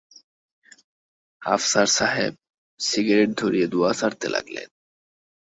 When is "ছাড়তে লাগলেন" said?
3.93-4.67